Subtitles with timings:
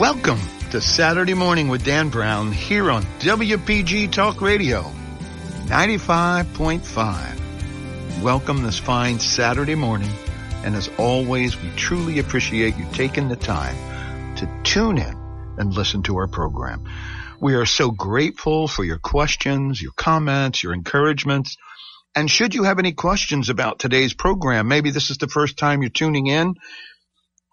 [0.00, 4.90] Welcome to Saturday Morning with Dan Brown here on WPG Talk Radio
[5.66, 8.22] 95.5.
[8.22, 10.08] Welcome this fine Saturday morning.
[10.64, 13.76] And as always, we truly appreciate you taking the time
[14.36, 15.14] to tune in
[15.58, 16.88] and listen to our program.
[17.38, 21.58] We are so grateful for your questions, your comments, your encouragements.
[22.14, 25.82] And should you have any questions about today's program, maybe this is the first time
[25.82, 26.54] you're tuning in,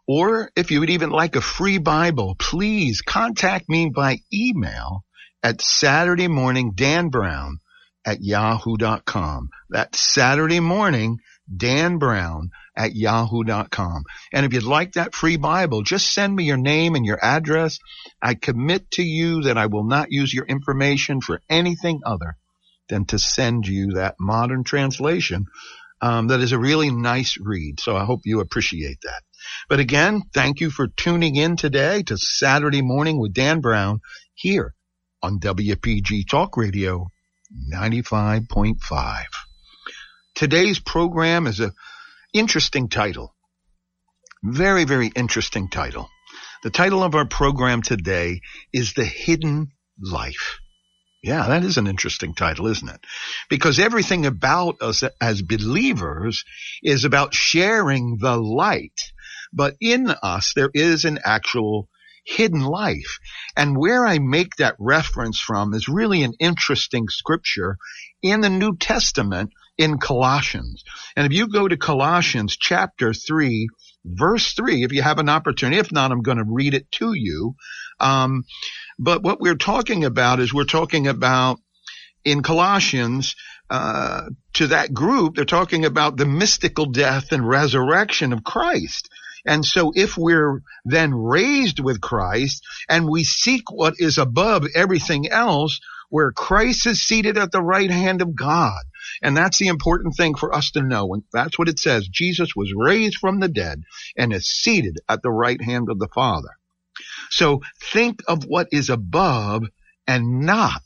[0.08, 5.04] or if you would even like a free Bible, please contact me by email
[5.44, 7.60] at Saturday morning Dan Brown
[8.06, 9.50] at yahoo.com.
[9.70, 11.18] That's Saturday morning
[11.56, 14.04] Dan Brown at yahoo.com.
[14.32, 17.80] And if you'd like that free Bible, just send me your name and your address.
[18.22, 22.38] I commit to you that I will not use your information for anything other
[22.88, 25.46] than to send you that modern translation
[26.02, 27.80] um, that is a really nice read.
[27.80, 29.22] So I hope you appreciate that.
[29.70, 34.00] But again, thank you for tuning in today to Saturday morning with Dan Brown
[34.34, 34.74] here
[35.22, 37.08] on WPG Talk Radio
[37.74, 39.24] 95.5.
[40.36, 41.72] Today's program is a
[42.34, 43.34] interesting title.
[44.44, 46.10] Very, very interesting title.
[46.64, 48.42] The title of our program today
[48.74, 49.68] is The Hidden
[50.00, 50.60] Life.
[51.24, 53.02] Yeah, that is an interesting title, isn't it?
[53.50, 56.44] Because everything about us as believers
[56.84, 59.12] is about sharing the light
[59.54, 61.90] but in us, there is an actual
[62.28, 63.20] hidden life.
[63.56, 67.78] And where I make that reference from is really an interesting scripture
[68.22, 70.84] in the New Testament in Colossians.
[71.16, 73.70] And if you go to Colossians chapter 3,
[74.04, 77.14] verse 3, if you have an opportunity, if not, I'm going to read it to
[77.14, 77.56] you.
[78.00, 78.44] Um,
[79.00, 81.60] but what we're talking about is we're talking about
[82.26, 83.36] in Colossians,
[83.70, 84.24] uh,
[84.54, 89.10] to that group, they're talking about the mystical death and resurrection of Christ.
[89.48, 95.30] And so if we're then raised with Christ and we seek what is above everything
[95.30, 98.82] else, where Christ is seated at the right hand of God.
[99.22, 101.14] And that's the important thing for us to know.
[101.14, 102.08] And that's what it says.
[102.08, 103.84] Jesus was raised from the dead
[104.18, 106.50] and is seated at the right hand of the Father.
[107.30, 107.62] So
[107.92, 109.64] think of what is above
[110.08, 110.82] and not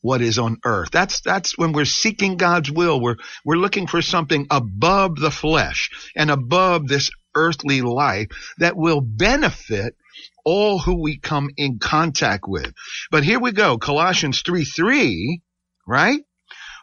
[0.00, 0.90] what is on earth.
[0.92, 3.00] That's, that's when we're seeking God's will.
[3.00, 8.28] We're, we're looking for something above the flesh and above this earthly life
[8.58, 9.96] that will benefit
[10.44, 12.72] all who we come in contact with.
[13.10, 13.78] But here we go.
[13.78, 15.40] Colossians 3 3,
[15.86, 16.20] right?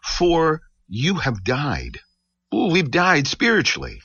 [0.04, 2.00] For you have died.
[2.54, 4.02] Ooh, we've died spiritually.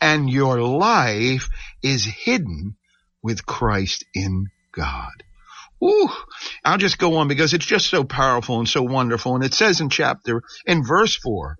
[0.00, 1.48] And your life
[1.82, 2.76] is hidden
[3.22, 5.22] with Christ in God.
[5.82, 6.08] Ooh,
[6.64, 9.34] I'll just go on because it's just so powerful and so wonderful.
[9.34, 11.56] And it says in chapter, in verse 4,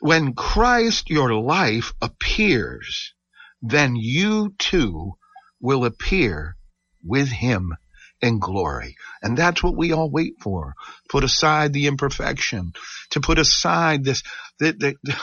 [0.00, 3.14] when Christ your life appears,
[3.62, 5.14] then you too
[5.60, 6.56] will appear
[7.04, 7.74] with him
[8.20, 8.96] in glory.
[9.22, 10.74] And that's what we all wait for.
[11.08, 12.72] Put aside the imperfection,
[13.10, 14.22] to put aside this,
[14.58, 15.16] the, the,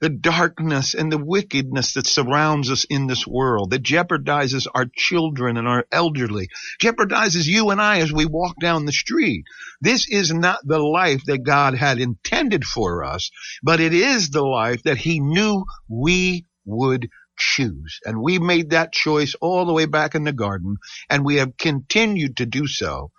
[0.00, 5.56] the darkness and the wickedness that surrounds us in this world, that jeopardizes our children
[5.56, 6.48] and our elderly,
[6.80, 9.44] jeopardizes you and I as we walk down the street.
[9.80, 13.30] This is not the life that God had intended for us,
[13.62, 18.00] but it is the life that he knew we would choose.
[18.04, 20.76] And we made that choice all the way back in the garden,
[21.08, 23.10] and we have continued to do so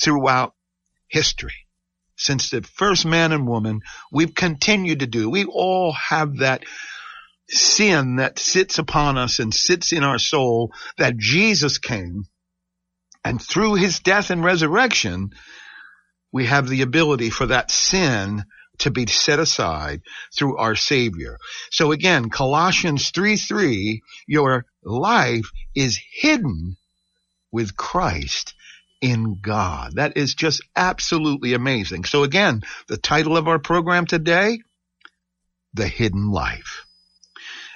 [0.00, 0.54] throughout
[1.08, 1.66] history.
[2.16, 3.80] Since the first man and woman,
[4.10, 5.28] we've continued to do.
[5.28, 6.64] We all have that
[7.48, 12.24] sin that sits upon us and sits in our soul that Jesus came
[13.26, 15.30] and through his death and resurrection,
[16.30, 18.44] we have the ability for that sin
[18.78, 20.02] to be set aside
[20.36, 21.38] through our Savior.
[21.70, 26.76] So again, Colossians 3 3, your life is hidden
[27.52, 28.54] with Christ
[29.00, 29.94] in God.
[29.96, 32.04] That is just absolutely amazing.
[32.04, 34.60] So again, the title of our program today,
[35.74, 36.86] The Hidden Life.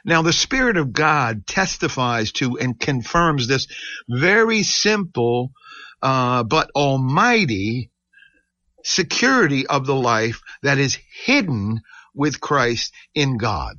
[0.04, 3.66] Now the Spirit of God testifies to and confirms this
[4.08, 5.52] very simple,
[6.02, 7.89] uh, but almighty
[8.84, 11.80] security of the life that is hidden
[12.14, 13.76] with Christ in God.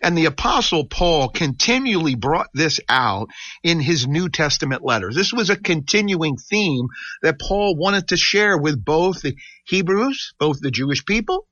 [0.00, 3.28] And the apostle Paul continually brought this out
[3.62, 5.16] in his New Testament letters.
[5.16, 6.86] This was a continuing theme
[7.22, 9.34] that Paul wanted to share with both the
[9.66, 11.46] Hebrews, both the Jewish people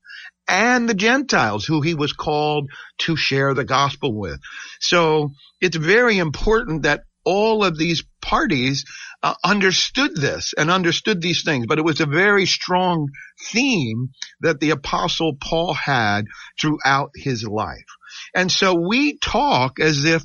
[0.46, 4.40] and the Gentiles who he was called to share the gospel with.
[4.80, 5.30] So
[5.60, 8.84] it's very important that all of these parties
[9.22, 13.08] uh, understood this and understood these things, but it was a very strong
[13.52, 16.26] theme that the apostle Paul had
[16.60, 17.86] throughout his life.
[18.34, 20.24] And so we talk as if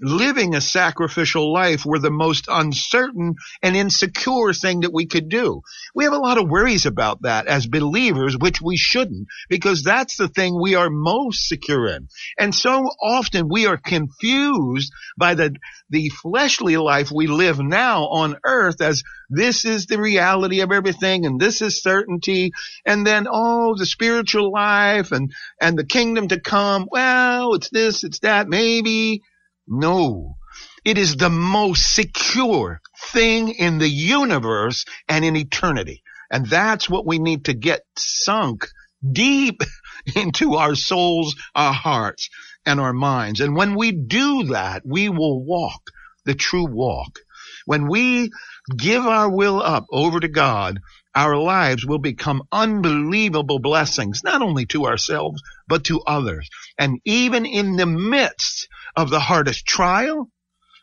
[0.00, 5.62] living a sacrificial life were the most uncertain and insecure thing that we could do.
[5.94, 10.16] We have a lot of worries about that as believers, which we shouldn't, because that's
[10.16, 12.08] the thing we are most secure in.
[12.38, 15.54] And so often we are confused by the,
[15.90, 21.24] the fleshly life we live now on earth as this is the reality of everything
[21.24, 22.52] and this is certainty.
[22.84, 26.88] And then, oh, the spiritual life and, and the kingdom to come.
[26.90, 29.22] Well, it's this, it's that, maybe.
[29.66, 30.36] No.
[30.84, 32.80] It is the most secure
[33.12, 36.02] thing in the universe and in eternity.
[36.30, 38.66] And that's what we need to get sunk
[39.12, 39.62] deep
[40.16, 42.28] into our souls, our hearts,
[42.66, 43.40] and our minds.
[43.40, 45.82] And when we do that, we will walk
[46.24, 47.20] the true walk.
[47.66, 48.30] When we
[48.76, 50.80] give our will up over to God,
[51.14, 56.48] our lives will become unbelievable blessings, not only to ourselves, but to others.
[56.78, 60.30] And even in the midst of the hardest trial,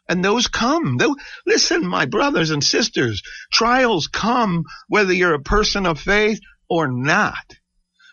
[0.09, 0.97] and those come.
[1.45, 3.21] listen, my brothers and sisters,
[3.53, 7.45] trials come whether you're a person of faith or not.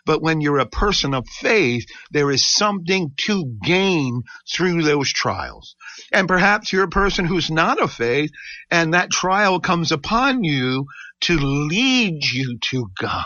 [0.05, 5.75] But when you're a person of faith, there is something to gain through those trials.
[6.11, 8.31] And perhaps you're a person who's not of faith
[8.71, 10.85] and that trial comes upon you
[11.21, 13.25] to lead you to God,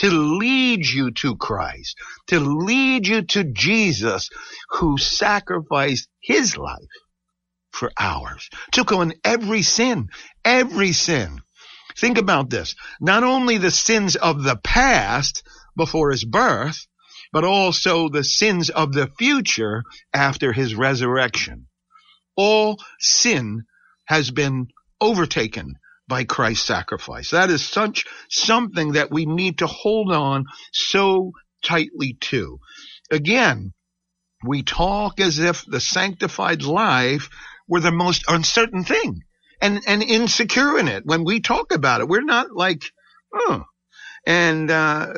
[0.00, 1.94] to lead you to Christ,
[2.28, 4.30] to lead you to Jesus
[4.70, 6.88] who sacrificed his life
[7.70, 10.08] for ours, took on every sin,
[10.42, 11.42] every sin.
[11.98, 12.74] Think about this.
[12.98, 15.42] Not only the sins of the past
[15.76, 16.86] before his birth,
[17.30, 19.82] but also the sins of the future
[20.14, 21.66] after his resurrection.
[22.36, 23.64] All sin
[24.06, 24.68] has been
[24.98, 25.74] overtaken
[26.10, 27.30] by Christ's sacrifice.
[27.30, 31.32] That is such something that we need to hold on so
[31.64, 32.58] tightly to.
[33.10, 33.72] Again,
[34.44, 37.30] we talk as if the sanctified life
[37.68, 39.22] were the most uncertain thing
[39.62, 41.04] and, and insecure in it.
[41.06, 42.82] When we talk about it, we're not like,
[43.32, 43.64] oh,
[44.26, 45.14] and, uh,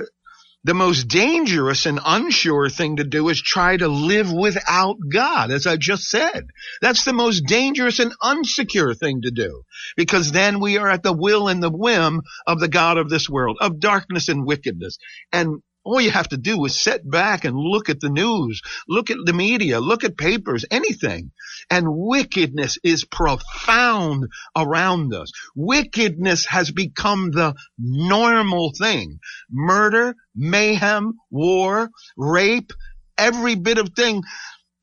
[0.64, 5.66] the most dangerous and unsure thing to do is try to live without God, as
[5.66, 6.46] I just said.
[6.80, 9.64] That's the most dangerous and unsecure thing to do,
[9.96, 13.28] because then we are at the will and the whim of the God of this
[13.28, 14.98] world, of darkness and wickedness.
[15.32, 19.10] And all you have to do is sit back and look at the news, look
[19.10, 21.32] at the media, look at papers, anything.
[21.70, 25.32] And wickedness is profound around us.
[25.56, 29.18] Wickedness has become the normal thing.
[29.50, 32.72] Murder, mayhem, war, rape,
[33.18, 34.22] every bit of thing.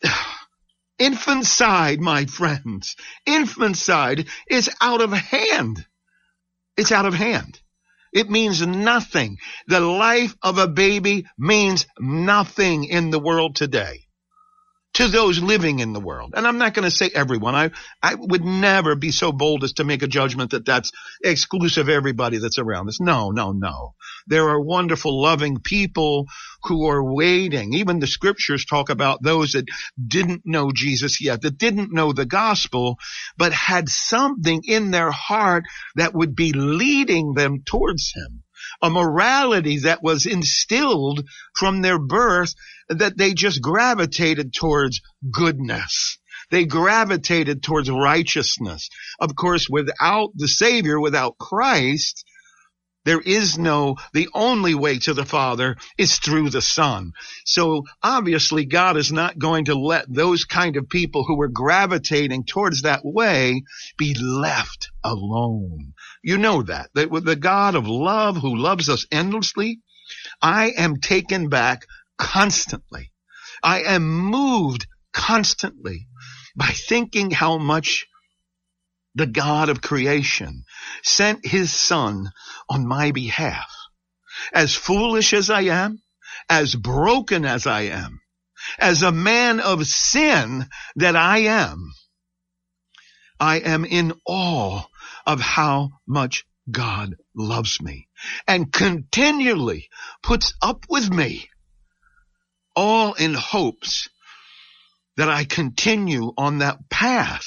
[1.00, 5.86] Infanticide, my friends, infanticide is out of hand.
[6.76, 7.62] It's out of hand.
[8.12, 9.38] It means nothing.
[9.68, 14.09] The life of a baby means nothing in the world today
[14.96, 16.34] to those living in the world.
[16.36, 17.56] And I'm not going to say everyone.
[17.56, 17.72] I,
[18.02, 20.92] I would never be so bold as to make a judgment that that's
[21.24, 23.00] exclusive everybody that's around us.
[23.00, 23.94] No, no, no.
[24.28, 26.26] There are wonderful, loving people
[26.64, 27.74] who are waiting.
[27.76, 29.66] Even the scriptures talk about those that
[30.06, 32.98] didn't know Jesus yet, that didn't know the gospel,
[33.38, 35.64] but had something in their heart
[35.96, 38.44] that would be leading them towards him
[38.82, 42.54] a morality that was instilled from their birth
[42.90, 45.02] that they just gravitated towards
[45.32, 46.18] goodness.
[46.52, 48.90] They gravitated towards righteousness.
[49.20, 52.26] Of course, without the Savior, without Christ,
[53.06, 57.14] there is no, the only way to the Father is through the Son.
[57.46, 62.44] So obviously God is not going to let those kind of people who are gravitating
[62.46, 63.64] towards that way
[63.98, 65.94] be left alone.
[66.24, 66.90] You know that.
[66.94, 69.80] That with the God of love who loves us endlessly,
[70.42, 71.86] I am taken back
[72.18, 73.12] constantly.
[73.64, 76.08] I am moved constantly
[76.56, 78.08] by thinking how much
[79.20, 80.64] the God of creation
[81.04, 82.32] sent his son
[82.70, 83.70] on my behalf.
[84.54, 86.02] As foolish as I am,
[86.50, 88.22] as broken as I am,
[88.80, 91.92] as a man of sin that I am,
[93.42, 94.84] I am in awe
[95.26, 98.08] of how much God loves me
[98.48, 99.90] and continually
[100.24, 101.50] puts up with me
[102.74, 104.08] all in hopes
[105.18, 107.46] that I continue on that path.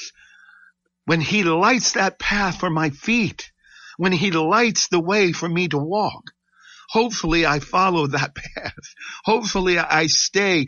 [1.05, 3.51] When he lights that path for my feet,
[3.97, 6.31] when he lights the way for me to walk,
[6.89, 8.73] hopefully I follow that path.
[9.25, 10.67] Hopefully I stay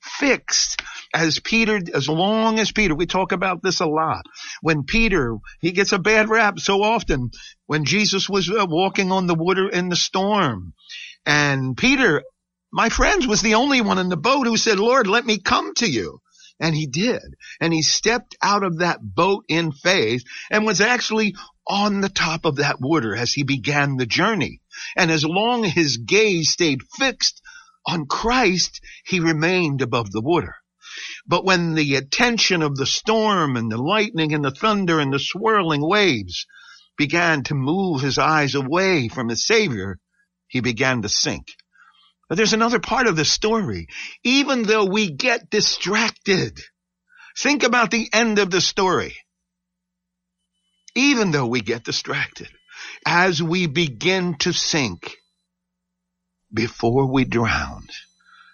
[0.00, 0.82] fixed
[1.14, 4.24] as Peter, as long as Peter, we talk about this a lot.
[4.60, 7.30] When Peter, he gets a bad rap so often
[7.66, 10.74] when Jesus was uh, walking on the water in the storm
[11.24, 12.22] and Peter
[12.72, 15.72] my friends was the only one in the boat who said, Lord, let me come
[15.76, 16.20] to you.
[16.58, 17.36] And he did.
[17.60, 21.34] And he stepped out of that boat in faith and was actually
[21.66, 24.60] on the top of that water as he began the journey.
[24.96, 27.42] And as long as his gaze stayed fixed
[27.86, 30.54] on Christ, he remained above the water.
[31.26, 35.18] But when the attention of the storm and the lightning and the thunder and the
[35.18, 36.46] swirling waves
[36.96, 39.98] began to move his eyes away from his Savior,
[40.48, 41.48] he began to sink.
[42.28, 43.88] But there's another part of the story.
[44.24, 46.60] Even though we get distracted,
[47.36, 49.16] think about the end of the story.
[50.94, 52.48] Even though we get distracted,
[53.06, 55.16] as we begin to sink,
[56.52, 57.86] before we drown,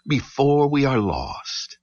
[0.06, 1.78] before we are lost,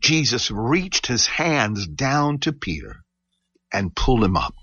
[0.00, 3.04] Jesus reached his hands down to Peter
[3.72, 4.54] and pulled him up.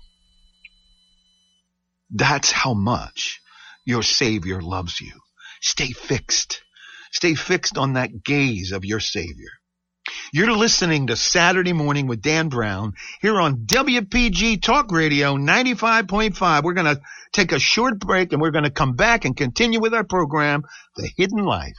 [2.10, 3.40] That's how much
[3.84, 5.21] your Savior loves you.
[5.62, 6.62] Stay fixed.
[7.12, 9.50] Stay fixed on that gaze of your Savior.
[10.32, 16.62] You're listening to Saturday Morning with Dan Brown here on WPG Talk Radio 95.5.
[16.62, 17.00] We're going to
[17.32, 20.64] take a short break and we're going to come back and continue with our program,
[20.96, 21.76] The Hidden Life,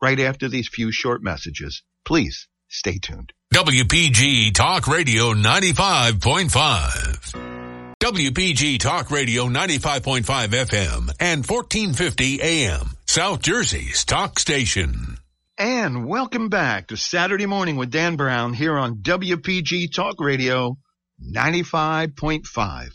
[0.00, 1.82] right after these few short messages.
[2.04, 3.32] Please Stay tuned.
[3.54, 7.94] WPG Talk Radio 95.5.
[8.02, 12.90] WPG Talk Radio 95.5 FM and 1450 AM.
[13.14, 15.18] South Jersey's talk station.
[15.56, 20.78] And welcome back to Saturday morning with Dan Brown here on WPG Talk Radio
[21.24, 22.88] 95.5.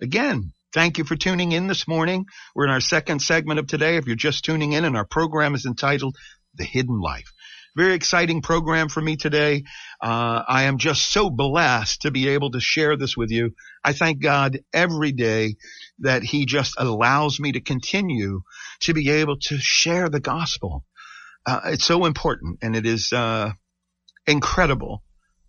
[0.00, 2.26] Again, thank you for tuning in this morning.
[2.54, 3.96] We're in our second segment of today.
[3.96, 6.14] If you're just tuning in and our program is entitled
[6.54, 7.32] The Hidden Life.
[7.76, 9.64] Very exciting program for me today.
[10.00, 13.52] Uh, I am just so blessed to be able to share this with you.
[13.82, 15.56] I thank God every day
[16.00, 18.42] that He just allows me to continue
[18.80, 20.84] to be able to share the gospel.
[21.46, 23.50] Uh, it's so important and it is uh,
[24.26, 25.02] incredible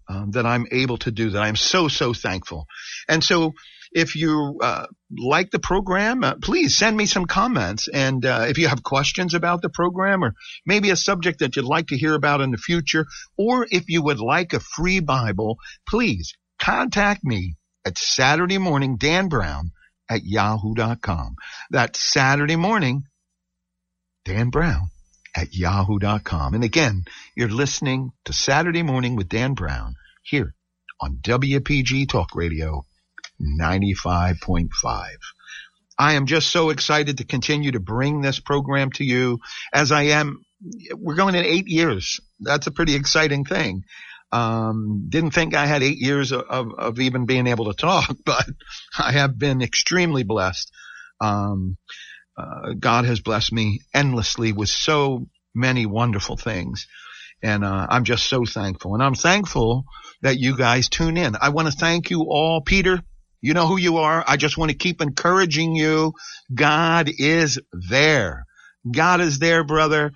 [0.09, 1.41] um, that I'm able to do that.
[1.41, 2.65] I'm so, so thankful.
[3.07, 3.53] And so
[3.91, 4.87] if you uh,
[5.17, 7.87] like the program, uh, please send me some comments.
[7.87, 10.33] And uh, if you have questions about the program or
[10.65, 13.05] maybe a subject that you'd like to hear about in the future,
[13.37, 19.29] or if you would like a free Bible, please contact me at Saturday morning, Dan
[19.29, 19.71] Brown
[20.09, 21.35] at yahoo.com.
[21.69, 23.03] That's Saturday morning,
[24.25, 24.89] Dan Brown
[25.37, 26.55] at yahoo.com.
[26.55, 30.55] And again, you're listening to Saturday morning with Dan Brown here
[30.99, 32.85] on WPG Talk Radio
[33.39, 34.69] 95.5.
[35.99, 39.39] I am just so excited to continue to bring this program to you
[39.71, 40.43] as I am.
[40.95, 42.19] We're going in eight years.
[42.39, 43.83] That's a pretty exciting thing.
[44.31, 48.09] Um, didn't think I had eight years of, of, of, even being able to talk,
[48.25, 48.45] but
[48.97, 50.71] I have been extremely blessed.
[51.21, 51.77] Um,
[52.37, 56.87] uh, God has blessed me endlessly with so many wonderful things.
[57.43, 58.93] And, uh, I'm just so thankful.
[58.93, 59.85] And I'm thankful
[60.21, 61.35] that you guys tune in.
[61.39, 62.61] I want to thank you all.
[62.61, 63.01] Peter,
[63.41, 64.23] you know who you are.
[64.27, 66.13] I just want to keep encouraging you.
[66.53, 68.45] God is there.
[68.89, 70.11] God is there, brother.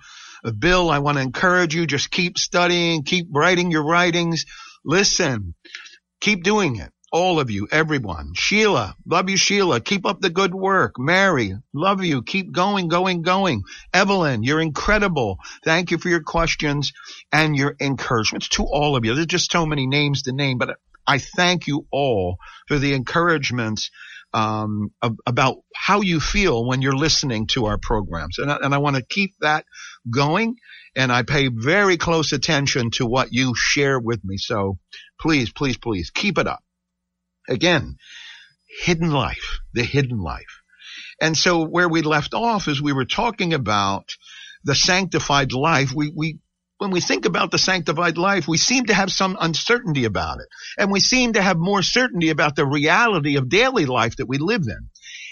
[0.58, 1.86] Bill, I want to encourage you.
[1.86, 4.44] Just keep studying, keep writing your writings.
[4.84, 5.54] Listen,
[6.20, 6.90] keep doing it.
[7.12, 8.32] All of you, everyone.
[8.34, 9.80] Sheila, love you, Sheila.
[9.80, 10.94] Keep up the good work.
[10.98, 12.22] Mary, love you.
[12.22, 13.64] Keep going, going, going.
[13.92, 15.38] Evelyn, you're incredible.
[15.62, 16.94] Thank you for your questions
[17.30, 19.14] and your encouragements to all of you.
[19.14, 23.90] There's just so many names to name, but I thank you all for the encouragements
[24.32, 24.92] um,
[25.26, 28.96] about how you feel when you're listening to our programs, and I, and I want
[28.96, 29.66] to keep that
[30.08, 30.56] going.
[30.96, 34.38] And I pay very close attention to what you share with me.
[34.38, 34.78] So
[35.20, 36.62] please, please, please keep it up.
[37.48, 37.96] Again,
[38.84, 40.62] hidden life, the hidden life.
[41.20, 44.16] And so where we left off is we were talking about
[44.64, 45.92] the sanctified life.
[45.94, 46.38] We, we
[46.78, 50.48] when we think about the sanctified life, we seem to have some uncertainty about it.
[50.76, 54.38] And we seem to have more certainty about the reality of daily life that we
[54.38, 54.88] live in.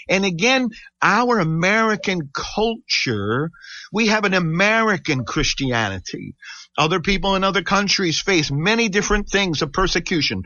[0.07, 0.69] And again,
[1.01, 3.51] our American culture,
[3.91, 6.35] we have an American Christianity.
[6.77, 10.43] Other people in other countries face many different things of persecution.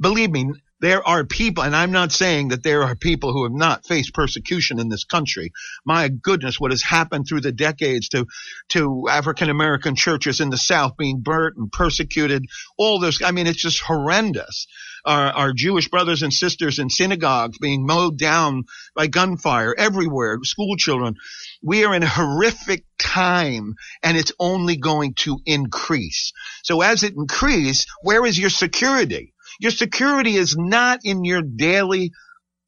[0.00, 0.52] Believe me,
[0.86, 4.14] there are people, and I'm not saying that there are people who have not faced
[4.14, 5.50] persecution in this country.
[5.84, 8.26] My goodness, what has happened through the decades to,
[8.68, 12.44] to African American churches in the South being burnt and persecuted,
[12.78, 14.68] all this, I mean, it's just horrendous.
[15.04, 20.76] Our, our Jewish brothers and sisters in synagogues being mowed down by gunfire everywhere, school
[20.76, 21.16] children.
[21.62, 23.74] We are in a horrific time
[24.04, 26.32] and it's only going to increase.
[26.62, 29.32] So as it increases, where is your security?
[29.60, 32.12] Your security is not in your daily,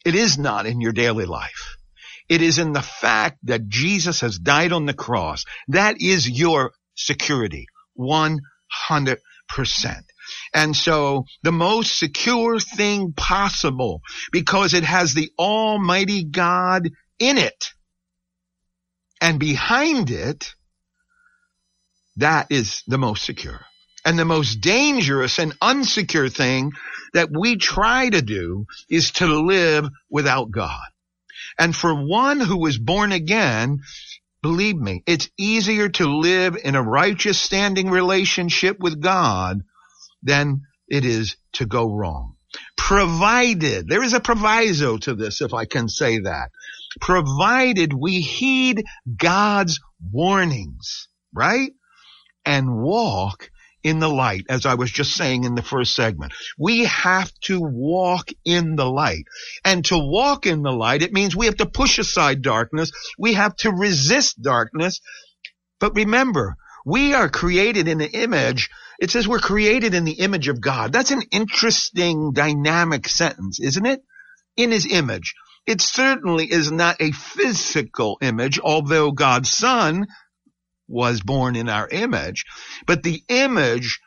[0.04, 1.76] it is not in your daily life.
[2.28, 5.44] It is in the fact that Jesus has died on the cross.
[5.68, 7.66] That is your security.
[7.98, 8.38] 100%.
[10.52, 17.72] And so the most secure thing possible because it has the Almighty God in it.
[19.20, 20.54] And behind it,
[22.16, 23.60] that is the most secure.
[24.08, 26.72] And the most dangerous and unsecure thing
[27.12, 30.86] that we try to do is to live without God.
[31.58, 33.80] And for one who is born again,
[34.40, 39.60] believe me, it's easier to live in a righteous standing relationship with God
[40.22, 42.36] than it is to go wrong.
[42.78, 46.48] Provided, there is a proviso to this, if I can say that.
[46.98, 48.86] Provided we heed
[49.18, 51.72] God's warnings, right?
[52.46, 53.50] And walk
[53.82, 56.32] in the light, as I was just saying in the first segment.
[56.58, 59.24] We have to walk in the light.
[59.64, 62.90] And to walk in the light, it means we have to push aside darkness.
[63.18, 65.00] We have to resist darkness.
[65.80, 68.70] But remember, we are created in the image.
[68.98, 70.92] It says we're created in the image of God.
[70.92, 74.02] That's an interesting dynamic sentence, isn't it?
[74.56, 75.34] In his image.
[75.66, 80.06] It certainly is not a physical image, although God's son
[80.88, 82.44] was born in our image.
[82.86, 84.00] But the image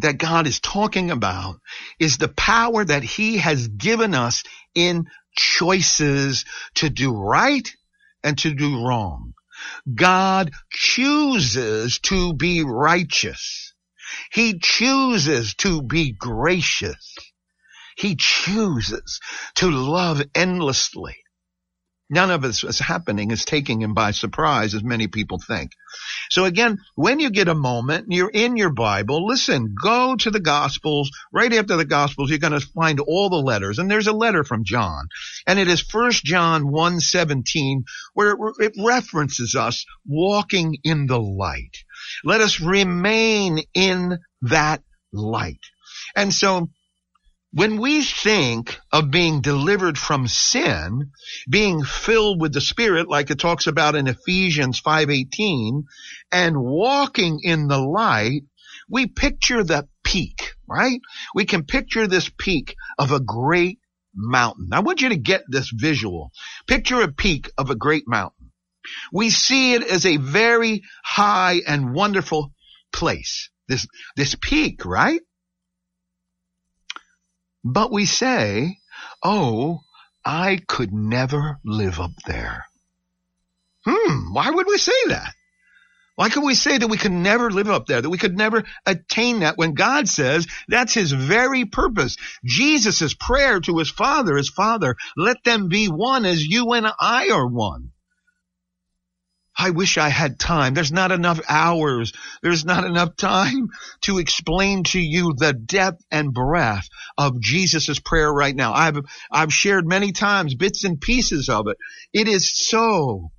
[0.00, 1.56] that God is talking about
[1.98, 4.42] is the power that he has given us
[4.74, 5.06] in
[5.36, 6.44] choices
[6.76, 7.68] to do right
[8.24, 9.34] and to do wrong.
[9.94, 13.74] God chooses to be righteous.
[14.32, 17.16] He chooses to be gracious.
[17.96, 19.20] He chooses
[19.56, 21.21] to love endlessly.
[22.12, 25.72] None of this is happening is taking him by surprise, as many people think.
[26.30, 30.38] So again, when you get a moment, you're in your Bible, listen, go to the
[30.38, 31.10] Gospels.
[31.32, 33.78] Right after the Gospels, you're going to find all the letters.
[33.78, 35.08] And there's a letter from John.
[35.46, 41.78] And it is First John 1.17, where it references us walking in the light.
[42.24, 44.82] Let us remain in that
[45.14, 45.60] light.
[46.14, 46.68] And so
[47.52, 51.10] when we think of being delivered from sin,
[51.48, 55.82] being filled with the Spirit, like it talks about in Ephesians 5.18,
[56.30, 58.42] and walking in the light,
[58.88, 61.00] we picture the peak, right?
[61.34, 63.78] We can picture this peak of a great
[64.14, 64.70] mountain.
[64.72, 66.32] I want you to get this visual.
[66.66, 68.52] Picture a peak of a great mountain.
[69.12, 72.52] We see it as a very high and wonderful
[72.92, 73.50] place.
[73.68, 75.20] This, this peak, right?
[77.64, 78.78] But we say,
[79.22, 79.80] oh,
[80.24, 82.66] I could never live up there.
[83.84, 85.34] Hmm, why would we say that?
[86.14, 88.64] Why could we say that we could never live up there, that we could never
[88.84, 92.16] attain that when God says that's his very purpose?
[92.44, 97.30] Jesus' prayer to his father is, Father, let them be one as you and I
[97.30, 97.92] are one.
[99.56, 100.74] I wish I had time.
[100.74, 102.12] There's not enough hours.
[102.42, 103.68] There's not enough time
[104.02, 106.88] to explain to you the depth and breadth
[107.18, 108.72] of Jesus' prayer right now.
[108.72, 108.98] I've,
[109.30, 111.76] I've shared many times bits and pieces of it.
[112.12, 113.30] It is so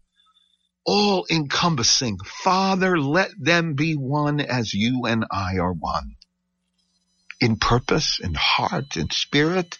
[0.86, 2.18] all encompassing.
[2.44, 6.16] Father, let them be one as you and I are one.
[7.42, 9.78] In purpose, in heart, in spirit.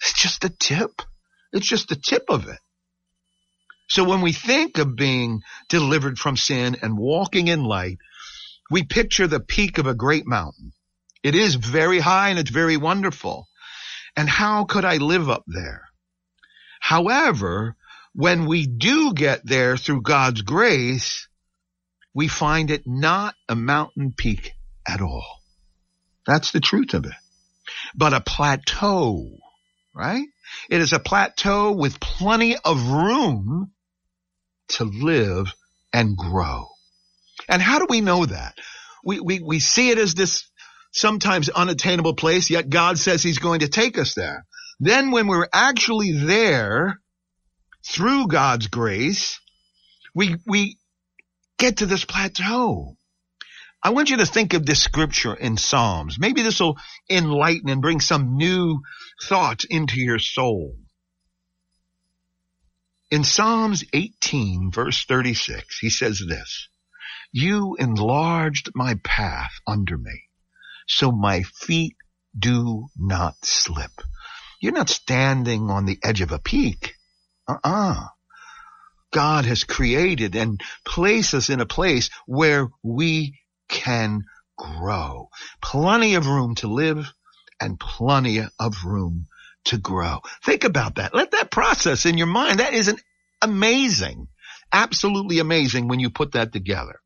[0.00, 1.02] It's just a tip.
[1.52, 2.58] It's just the tip of it.
[3.88, 7.98] So when we think of being delivered from sin and walking in light,
[8.70, 10.72] we picture the peak of a great mountain.
[11.22, 13.48] It is very high and it's very wonderful.
[14.16, 15.82] And how could I live up there?
[16.80, 17.76] However,
[18.14, 21.28] when we do get there through God's grace,
[22.14, 24.52] we find it not a mountain peak
[24.86, 25.42] at all.
[26.26, 27.12] That's the truth of it.
[27.94, 29.38] But a plateau,
[29.94, 30.26] right?
[30.70, 33.72] It is a plateau with plenty of room
[34.68, 35.52] to live
[35.92, 36.66] and grow.
[37.48, 38.54] And how do we know that?
[39.04, 40.48] We, we, we see it as this
[40.92, 44.44] sometimes unattainable place, yet God says he's going to take us there.
[44.80, 46.98] Then when we're actually there
[47.86, 49.38] through God's grace,
[50.14, 50.78] we, we
[51.58, 52.96] get to this plateau.
[53.82, 56.16] I want you to think of this scripture in Psalms.
[56.18, 56.76] Maybe this will
[57.08, 58.80] enlighten and bring some new
[59.22, 60.74] thoughts into your soul.
[63.08, 66.68] In Psalms 18 verse 36, he says this,
[67.30, 70.24] You enlarged my path under me,
[70.88, 71.94] so my feet
[72.36, 73.92] do not slip.
[74.60, 76.94] You're not standing on the edge of a peak.
[77.46, 78.08] Uh-uh.
[79.12, 83.38] God has created and placed us in a place where we
[83.68, 84.24] can
[84.58, 85.28] grow.
[85.62, 87.12] Plenty of room to live
[87.60, 89.28] and plenty of room
[89.66, 90.20] to grow.
[90.42, 91.14] Think about that.
[91.14, 92.60] Let that process in your mind.
[92.60, 92.98] That is an
[93.42, 94.28] amazing,
[94.72, 97.00] absolutely amazing when you put that together.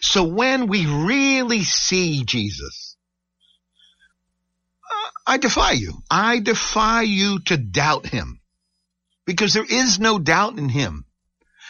[0.00, 2.96] So when we really see Jesus,
[4.90, 6.02] uh, I defy you.
[6.10, 8.40] I defy you to doubt him
[9.26, 11.04] because there is no doubt in him.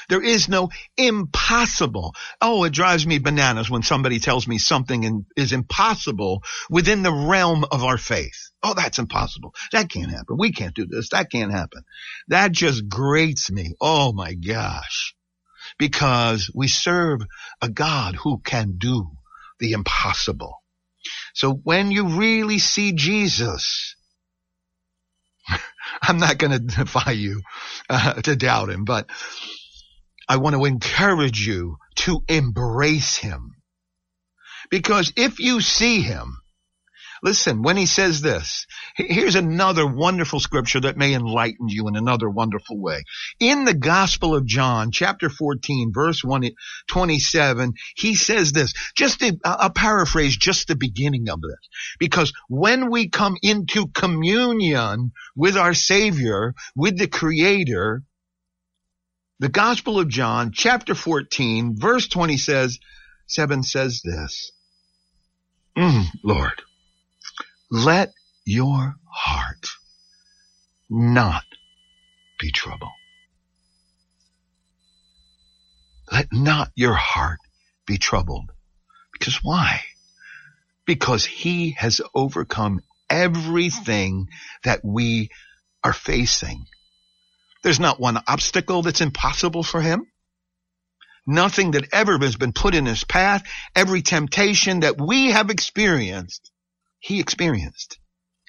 [0.09, 2.15] There is no impossible.
[2.41, 7.65] Oh, it drives me bananas when somebody tells me something is impossible within the realm
[7.71, 8.51] of our faith.
[8.63, 9.55] Oh, that's impossible.
[9.73, 10.37] That can't happen.
[10.39, 11.11] We can't do this.
[11.11, 11.83] That can't happen.
[12.29, 13.75] That just grates me.
[13.81, 15.15] Oh my gosh.
[15.79, 17.21] Because we serve
[17.61, 19.11] a God who can do
[19.59, 20.59] the impossible.
[21.35, 23.97] So when you really see Jesus,
[26.03, 27.43] I'm not going to defy you
[27.89, 29.09] uh, to doubt him, but
[30.29, 33.53] I want to encourage you to embrace him.
[34.71, 36.39] Because if you see him,
[37.23, 42.29] listen, when he says this, here's another wonderful scripture that may enlighten you in another
[42.29, 43.03] wonderful way.
[43.41, 46.23] In the Gospel of John, chapter 14, verse
[46.89, 51.69] 27, he says this, just a, a paraphrase, just the beginning of this.
[51.99, 58.03] Because when we come into communion with our Savior, with the Creator,
[59.45, 62.79] the Gospel of John, chapter 14, verse 20 says,
[63.27, 64.53] 7 says this,
[65.77, 66.63] mm, Lord,
[67.71, 68.15] let
[68.47, 69.67] your heart
[70.89, 71.45] not
[72.41, 72.89] be troubled.
[76.11, 77.41] Let not your heart
[77.87, 78.51] be troubled.
[79.13, 79.83] Because why?
[80.87, 82.81] Because he has overcome
[83.11, 84.29] everything
[84.63, 85.29] that we
[85.83, 86.65] are facing.
[87.65, 90.07] There's not one obstacle that's impossible for him.
[91.27, 93.43] Nothing that ever has been put in his path,
[93.75, 96.53] every temptation that we have experienced,
[96.99, 97.99] he experienced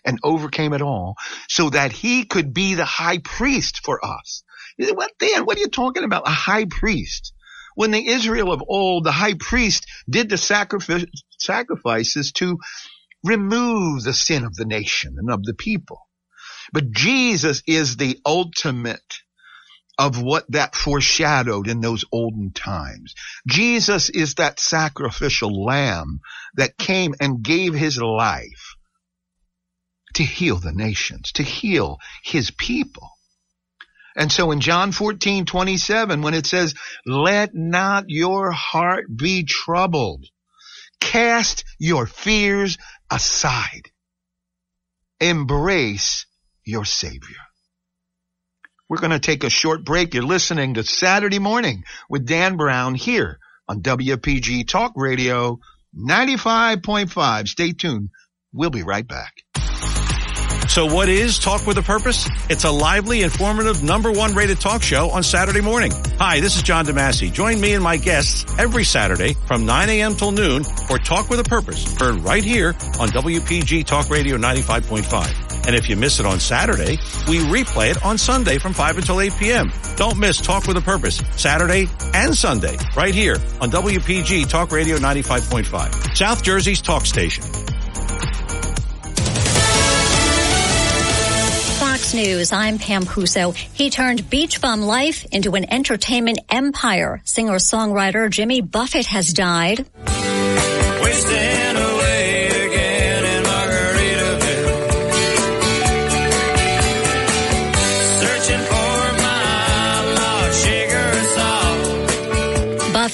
[0.04, 1.15] and overcame it all
[1.47, 4.43] so that he could be the high priest for us.
[4.78, 5.45] What then?
[5.45, 6.28] what are you talking about?
[6.28, 7.34] A high priest.
[7.75, 11.06] When the Israel of old, the high priest did the sacrifice,
[11.39, 12.60] sacrifices to
[13.23, 16.01] remove the sin of the nation and of the people.
[16.73, 19.19] But Jesus is the ultimate
[19.97, 23.15] of what that foreshadowed in those olden times.
[23.47, 26.19] Jesus is that sacrificial lamb
[26.56, 28.75] that came and gave his life
[30.15, 33.10] to heal the nations, to heal his people.
[34.17, 36.73] And so in John 14, 27, when it says,
[37.06, 40.25] let not your heart be troubled,
[41.01, 42.78] cast your fears
[43.12, 43.91] aside,
[45.19, 46.25] embrace
[46.65, 47.38] your Savior.
[48.89, 50.13] We're going to take a short break.
[50.13, 55.60] You're listening to Saturday Morning with Dan Brown here on WPG Talk Radio
[55.97, 57.47] 95.5.
[57.47, 58.10] Stay tuned.
[58.54, 59.34] We'll be right back.
[60.67, 62.28] So what is Talk with a Purpose?
[62.49, 65.91] It's a lively, informative, number one rated talk show on Saturday morning.
[66.17, 67.32] Hi, this is John DeMasi.
[67.32, 70.15] Join me and my guests every Saturday from 9 a.m.
[70.15, 75.44] till noon for Talk with a Purpose, heard right here on WPG Talk Radio 95.5.
[75.65, 76.97] And if you miss it on Saturday,
[77.28, 79.71] we replay it on Sunday from 5 until 8 p.m.
[79.95, 84.97] Don't miss Talk with a Purpose, Saturday and Sunday, right here on WPG Talk Radio
[84.97, 87.43] 95.5, South Jersey's talk station.
[91.80, 93.56] Fox News, I'm Pam Puso.
[93.56, 97.21] He turned beach bum life into an entertainment empire.
[97.23, 99.86] Singer-songwriter Jimmy Buffett has died.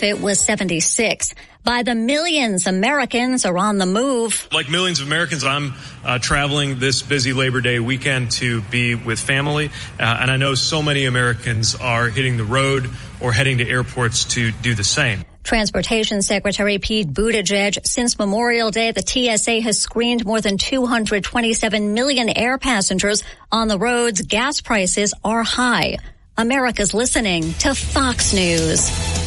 [0.02, 1.36] Buffett was 76.
[1.64, 4.48] By the millions, Americans are on the move.
[4.52, 9.20] Like millions of Americans, I'm uh, traveling this busy Labor Day weekend to be with
[9.20, 9.70] family.
[10.00, 14.26] Uh, and I know so many Americans are hitting the road or heading to airports
[14.34, 15.24] to do the same.
[15.44, 22.28] Transportation Secretary Pete Buttigieg, since Memorial Day, the TSA has screened more than 227 million
[22.28, 24.24] air passengers on the roads.
[24.24, 25.98] Gas prices are high.
[26.40, 29.21] America's listening to Fox News.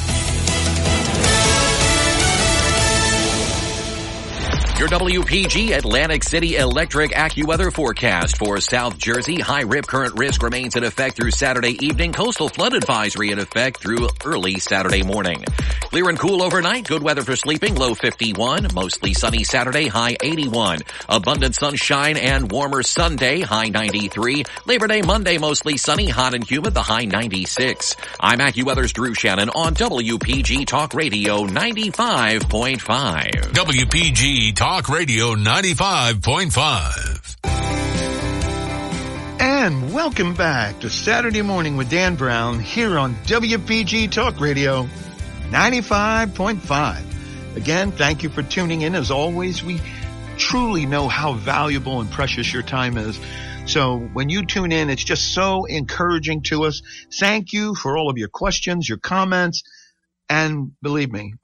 [4.84, 9.40] Your WPG Atlantic City Electric AccuWeather forecast for South Jersey.
[9.40, 12.12] High rip current risk remains in effect through Saturday evening.
[12.12, 15.42] Coastal flood advisory in effect through early Saturday morning.
[15.80, 16.86] Clear and cool overnight.
[16.86, 17.76] Good weather for sleeping.
[17.76, 18.74] Low 51.
[18.74, 19.86] Mostly sunny Saturday.
[19.86, 20.80] High 81.
[21.08, 23.40] Abundant sunshine and warmer Sunday.
[23.40, 24.44] High 93.
[24.66, 25.38] Labor Day Monday.
[25.38, 26.10] Mostly sunny.
[26.10, 26.74] Hot and humid.
[26.74, 27.96] The high 96.
[28.20, 33.30] I'm AccuWeather's Drew Shannon on WPG Talk Radio 95.5.
[33.54, 37.36] WPG Talk Radio 95.5.
[39.40, 44.88] And welcome back to Saturday Morning with Dan Brown here on WPG Talk Radio
[45.50, 47.56] 95.5.
[47.56, 48.96] Again, thank you for tuning in.
[48.96, 49.80] As always, we
[50.38, 53.16] truly know how valuable and precious your time is.
[53.66, 56.82] So when you tune in, it's just so encouraging to us.
[57.20, 59.62] Thank you for all of your questions, your comments,
[60.28, 61.34] and believe me,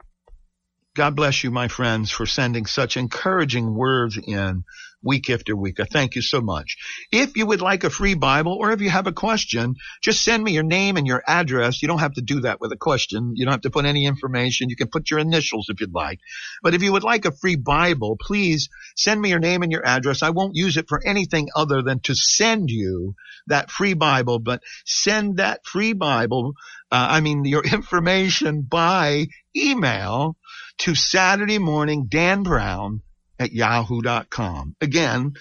[0.95, 4.65] God bless you, my friends, for sending such encouraging words in
[5.03, 5.81] week after week.
[5.81, 6.77] I thank you so much.
[7.11, 10.43] If you would like a free Bible or if you have a question, just send
[10.43, 11.83] me your name and your address.
[11.83, 13.33] You don't have to do that with a question.
[13.35, 14.69] You don't have to put any information.
[14.69, 16.21] You can put your initials if you'd like.
[16.63, 19.87] But if you would like a free Bible, please send me your name and your
[19.87, 20.23] address.
[20.23, 23.15] I won't use it for anything other than to send you
[23.47, 26.55] that free Bible, but send that free Bible,
[26.91, 30.37] uh, I mean your information by email
[30.79, 33.03] to Saturday morning Dan Brown
[33.41, 34.77] at yahoo.com.
[34.81, 35.33] Again,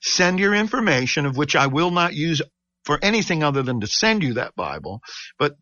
[0.00, 2.40] send your information of which I will not use
[2.84, 5.02] for anything other than to send you that Bible,
[5.38, 5.56] but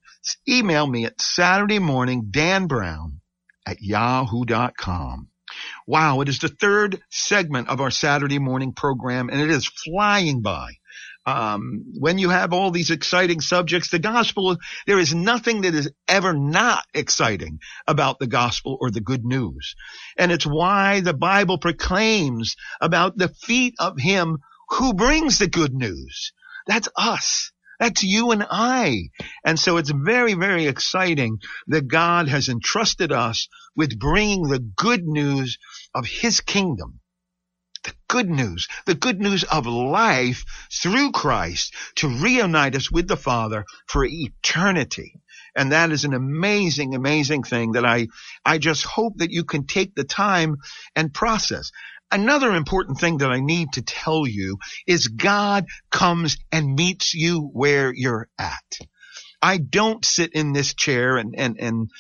[0.49, 3.21] email me at Saturday morning, Dan Brown
[3.67, 5.29] at yahoo.com.
[5.87, 10.43] Wow, it is the third segment of our Saturday morning program and it is flying
[10.43, 10.73] by
[11.27, 15.91] um, when you have all these exciting subjects, the gospel, there is nothing that is
[16.07, 19.75] ever not exciting about the gospel or the good news.
[20.17, 25.75] And it's why the Bible proclaims about the feet of him who brings the good
[25.75, 26.33] news.
[26.69, 27.51] That's us.
[27.81, 29.11] That's you and I.
[29.45, 35.05] And so it's very, very exciting that God has entrusted us with bringing the good
[35.05, 35.59] news
[35.95, 37.01] of his kingdom
[37.87, 43.17] the good news, the good news of life through Christ to reunite us with the
[43.17, 45.21] Father for eternity.
[45.55, 48.09] And that is an amazing, amazing thing that I,
[48.45, 50.57] I just hope that you can take the time
[50.95, 51.71] and process.
[52.13, 57.51] Another important thing that I need to tell you is God comes and meets you
[57.53, 58.79] where you're at.
[59.43, 61.91] I don't sit in this chair and, and, and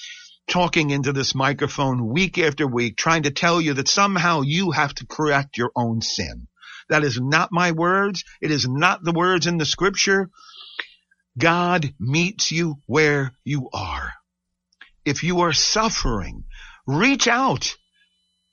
[0.49, 4.95] talking into this microphone week after week, trying to tell you that somehow you have
[4.95, 6.49] to correct your own sin.
[6.89, 8.25] That is not my words.
[8.41, 10.31] It is not the words in the scripture.
[11.37, 14.13] God meets you where you are.
[15.05, 16.45] If you are suffering,
[16.87, 17.77] reach out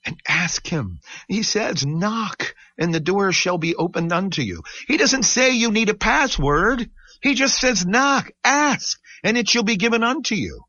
[0.04, 1.00] and ask him.
[1.28, 4.62] He says, knock and the door shall be opened unto you.
[4.86, 6.90] He doesn't say you need a password.
[7.22, 10.64] He just says, knock, ask, and it shall be given unto you.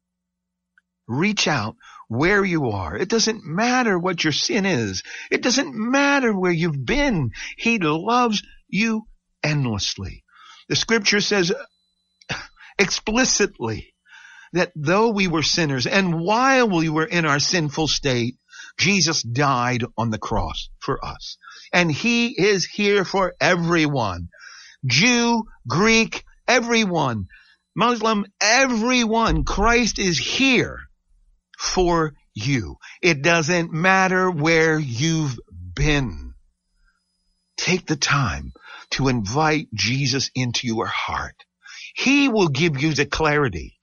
[1.07, 1.75] Reach out
[2.07, 2.95] where you are.
[2.95, 5.03] It doesn't matter what your sin is.
[5.31, 7.31] It doesn't matter where you've been.
[7.57, 9.03] He loves you
[9.43, 10.23] endlessly.
[10.67, 11.53] The scripture says
[12.79, 13.93] explicitly
[14.53, 18.35] that though we were sinners and while we were in our sinful state,
[18.77, 21.37] Jesus died on the cross for us.
[21.71, 24.29] And he is here for everyone.
[24.85, 27.27] Jew, Greek, everyone.
[27.75, 29.43] Muslim, everyone.
[29.43, 30.84] Christ is here
[31.65, 32.77] for you.
[33.01, 35.37] It doesn't matter where you've
[35.75, 36.33] been.
[37.57, 38.53] Take the time
[38.91, 41.35] to invite Jesus into your heart.
[41.95, 43.77] He will give you the clarity.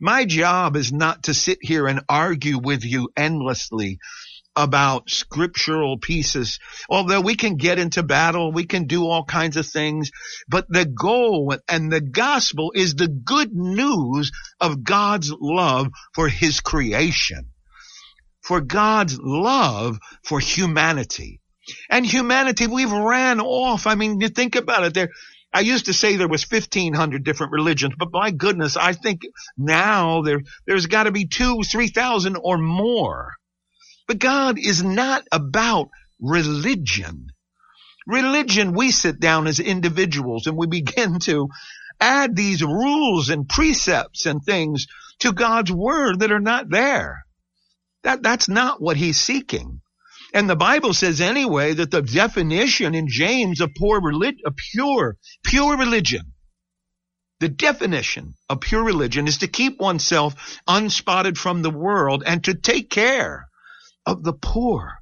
[0.00, 3.98] My job is not to sit here and argue with you endlessly
[4.56, 6.58] about scriptural pieces.
[6.88, 10.10] Although we can get into battle, we can do all kinds of things,
[10.48, 16.60] but the goal and the gospel is the good news of God's love for his
[16.60, 17.50] creation.
[18.42, 21.40] For God's love for humanity.
[21.90, 23.86] And humanity, we've ran off.
[23.86, 25.10] I mean, you think about it there.
[25.52, 29.22] I used to say there was 1500 different religions, but my goodness, I think
[29.56, 33.32] now there, there's got to be two, 3000 or more.
[34.06, 35.90] But God is not about
[36.20, 37.28] religion.
[38.06, 41.48] Religion, we sit down as individuals and we begin to
[42.00, 44.86] add these rules and precepts and things
[45.20, 47.24] to God's word that are not there.
[48.04, 49.80] That, that's not what he's seeking.
[50.32, 55.16] And the Bible says anyway that the definition in James of poor relig- a pure,
[55.44, 56.32] pure religion,
[57.40, 62.54] the definition of pure religion is to keep oneself unspotted from the world and to
[62.54, 63.45] take care
[64.06, 64.98] of the poor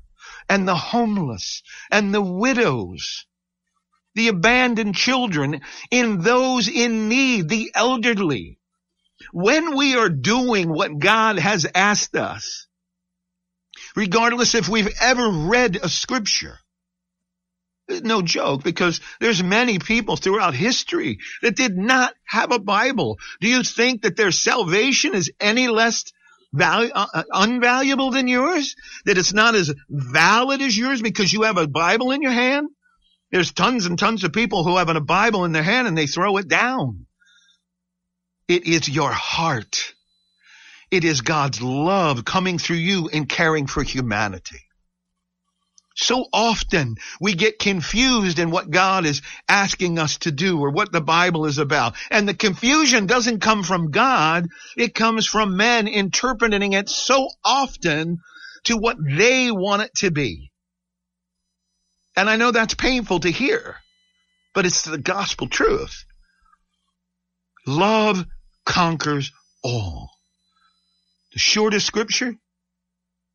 [0.49, 3.27] and the homeless and the widows,
[4.15, 8.59] the abandoned children, in those in need, the elderly.
[9.33, 12.67] When we are doing what God has asked us,
[13.95, 16.59] regardless if we've ever read a scripture,
[17.89, 23.19] no joke because there's many people throughout history that did not have a Bible.
[23.41, 26.05] Do you think that their salvation is any less
[26.61, 28.77] uh, uh, unvaluable than yours?
[29.05, 32.69] That it's not as valid as yours because you have a Bible in your hand?
[33.31, 36.07] There's tons and tons of people who have a Bible in their hand and they
[36.07, 37.07] throw it down.
[38.47, 39.95] It is your heart.
[40.91, 44.61] It is God's love coming through you and caring for humanity.
[45.95, 50.91] So often we get confused in what God is asking us to do or what
[50.91, 51.95] the Bible is about.
[52.11, 54.49] And the confusion doesn't come from God.
[54.77, 58.19] It comes from men interpreting it so often
[58.65, 60.51] to what they want it to be.
[62.17, 63.77] And I know that's painful to hear,
[64.53, 66.05] but it's the gospel truth.
[67.67, 68.25] Love
[68.67, 70.11] conquers all.
[71.33, 72.35] The shortest scripture,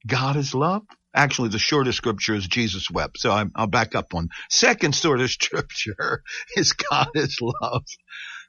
[0.08, 0.84] God is love.
[1.20, 3.20] Actually, the shortest scripture is Jesus wept.
[3.20, 4.30] So i will back up one.
[4.50, 6.24] Second shortest scripture
[6.56, 7.84] is God is love.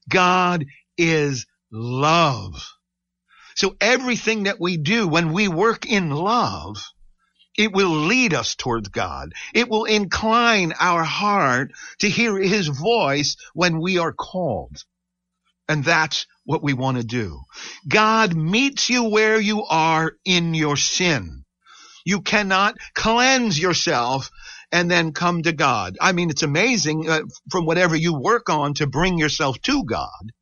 [0.08, 2.64] God is love.
[3.56, 6.76] So everything that we do when we work in love,
[7.58, 9.32] it will lead us towards God.
[9.52, 14.76] It will incline our heart to hear his voice when we are called.
[15.68, 17.40] And that's what we want to do.
[17.88, 21.39] God meets you where you are in your sin.
[22.04, 24.30] You cannot cleanse yourself
[24.72, 25.96] and then come to God.
[26.00, 30.32] I mean, it's amazing uh, from whatever you work on to bring yourself to God.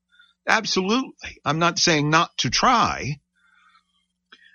[0.47, 1.41] Absolutely.
[1.45, 3.21] I'm not saying not to try.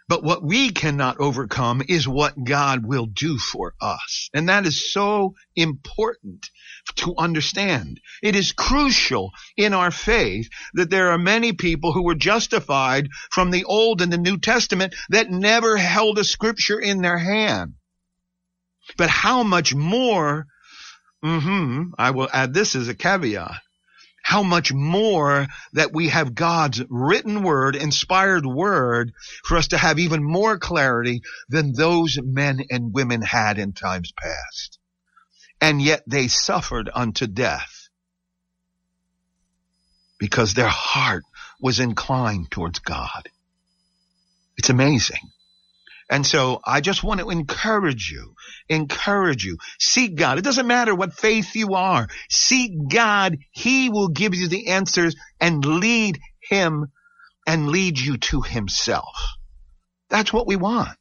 [0.10, 4.30] But what we cannot overcome is what God will do for us.
[4.34, 6.50] And that is so important
[6.96, 8.00] to understand.
[8.22, 13.52] It is crucial in our faith that there are many people who were justified from
[13.52, 17.76] the Old and the New Testament that never held a scripture in their hand.
[18.98, 20.48] But how much more,
[21.24, 23.62] mm-hmm, I will add this as a caveat,
[24.24, 29.12] how much more that we have God's written word, inspired word
[29.46, 34.14] for us to have even more clarity than those men and women had in times
[34.14, 34.80] past.
[35.60, 37.90] And yet they suffered unto death
[40.18, 41.24] because their heart
[41.60, 43.28] was inclined towards God.
[44.56, 45.32] It's amazing.
[46.14, 48.36] And so I just want to encourage you,
[48.70, 49.58] encourage you.
[49.80, 50.38] Seek God.
[50.38, 52.08] It doesn't matter what faith you are.
[52.30, 53.40] Seek God.
[53.50, 56.92] He will give you the answers and lead him
[57.48, 59.18] and lead you to himself.
[60.10, 60.96] That's what we want.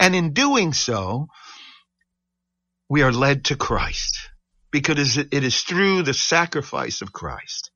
[0.00, 1.28] And in doing so,
[2.88, 4.18] we are led to Christ
[4.72, 7.70] because it is through the sacrifice of Christ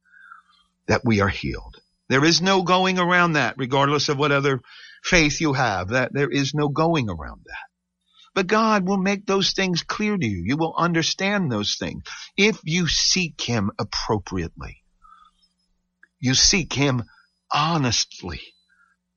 [0.89, 1.77] that we are healed.
[2.09, 4.61] There is no going around that regardless of what other
[5.03, 7.69] faith you have, that there is no going around that.
[8.35, 10.45] But God will make those things clear to you.
[10.47, 12.03] You will understand those things
[12.37, 14.85] if you seek Him appropriately.
[16.21, 17.03] You seek Him
[17.53, 18.41] honestly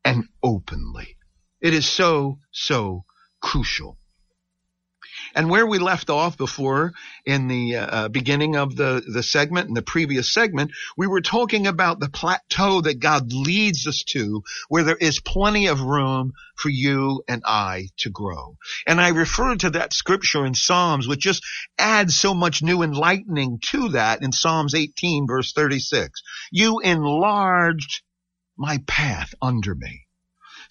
[0.04, 1.18] and openly.
[1.62, 3.06] It is so, so
[3.42, 3.98] crucial.
[5.36, 6.94] And where we left off before
[7.26, 11.22] in the uh, uh, beginning of the, the segment, in the previous segment, we were
[11.22, 16.34] talking about the plateau that God leads us to where there is plenty of room
[16.56, 18.58] for you and I to grow.
[18.86, 21.44] And I referred to that scripture in Psalms, which just
[21.78, 26.22] adds so much new enlightening to that in Psalms 18 verse 36.
[26.52, 28.02] You enlarged
[28.58, 30.06] my path under me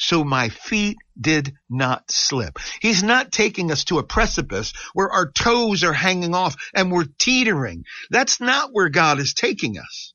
[0.01, 2.59] so my feet did not slip.
[2.81, 7.05] He's not taking us to a precipice where our toes are hanging off and we're
[7.19, 7.85] teetering.
[8.09, 10.15] That's not where God is taking us.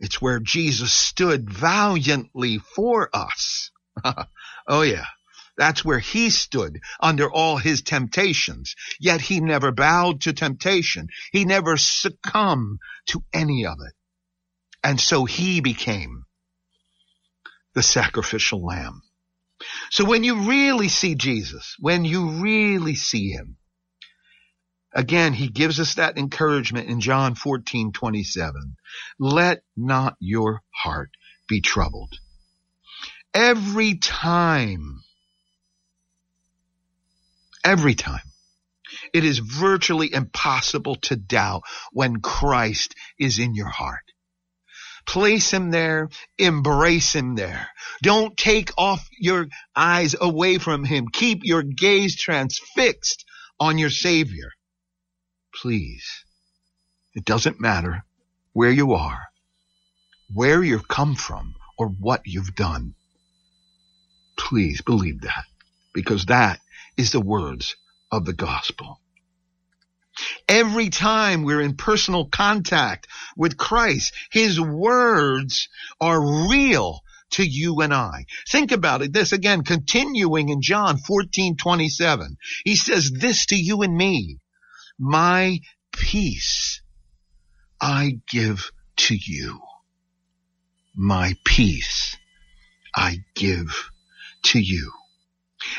[0.00, 3.70] It's where Jesus stood valiantly for us.
[4.68, 5.06] oh yeah.
[5.56, 8.74] That's where he stood under all his temptations.
[9.00, 11.08] Yet he never bowed to temptation.
[11.32, 13.94] He never succumbed to any of it.
[14.84, 16.24] And so he became
[17.74, 19.02] the sacrificial lamb.
[19.90, 23.56] So when you really see Jesus, when you really see him,
[24.92, 28.76] again, he gives us that encouragement in John 14, 27.
[29.18, 31.10] Let not your heart
[31.48, 32.14] be troubled.
[33.34, 35.00] Every time,
[37.64, 38.20] every time,
[39.12, 44.11] it is virtually impossible to doubt when Christ is in your heart.
[45.06, 46.08] Place him there.
[46.38, 47.68] Embrace him there.
[48.02, 51.08] Don't take off your eyes away from him.
[51.12, 53.24] Keep your gaze transfixed
[53.58, 54.50] on your Savior.
[55.54, 56.24] Please.
[57.14, 58.04] It doesn't matter
[58.52, 59.20] where you are,
[60.32, 62.94] where you've come from, or what you've done.
[64.36, 65.44] Please believe that
[65.92, 66.60] because that
[66.96, 67.76] is the words
[68.10, 69.00] of the gospel.
[70.48, 75.68] Every time we're in personal contact with Christ, His words
[76.00, 77.00] are real
[77.32, 78.26] to you and I.
[78.50, 79.12] Think about it.
[79.12, 82.36] This again, continuing in John 14, 27.
[82.64, 84.38] He says this to you and me.
[84.98, 85.60] My
[85.92, 86.82] peace
[87.80, 89.60] I give to you.
[90.94, 92.16] My peace
[92.94, 93.90] I give
[94.44, 94.92] to you.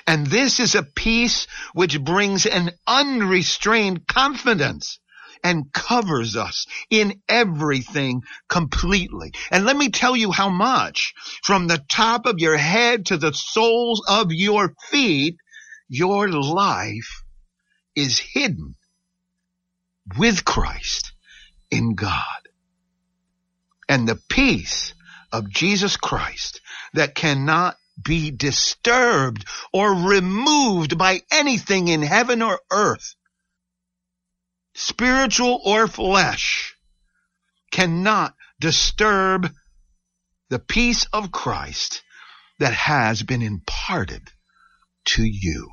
[0.08, 5.00] And this is a peace which brings an unrestrained confidence
[5.44, 9.34] and covers us in everything completely.
[9.52, 11.14] And let me tell you how much
[11.44, 15.38] from the top of your head to the soles of your feet,
[15.90, 17.24] your life
[17.96, 18.76] is hidden
[20.18, 21.14] with Christ
[21.70, 22.24] in God.
[23.90, 24.94] And the peace
[25.32, 26.62] of Jesus Christ
[26.94, 33.16] that cannot be disturbed or removed by anything in heaven or earth,
[34.74, 36.76] spiritual or flesh,
[37.72, 39.52] cannot disturb
[40.50, 42.04] the peace of Christ
[42.60, 44.30] that has been imparted
[45.06, 45.70] to you.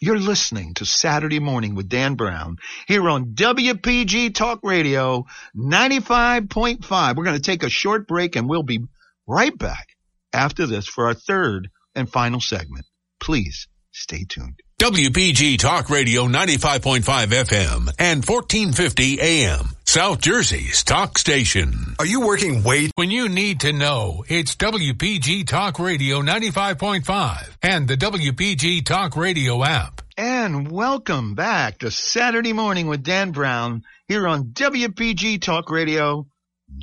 [0.00, 5.24] You're listening to Saturday Morning with Dan Brown here on WPG Talk Radio
[5.56, 7.16] 95.5.
[7.16, 8.84] We're going to take a short break and we'll be
[9.26, 9.96] right back
[10.34, 12.84] after this for our third and final segment.
[13.20, 14.60] Please stay tuned.
[14.78, 19.70] WPG Talk Radio 95.5 FM and 1450 AM.
[19.86, 21.94] South Jersey's talk station.
[21.98, 24.22] Are you working way when you need to know?
[24.28, 30.02] It's WPG Talk Radio 95.5 and the WPG Talk Radio app.
[30.18, 36.26] And welcome back to Saturday morning with Dan Brown here on WPG Talk Radio